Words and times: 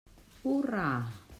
Hurra! 0.45 0.87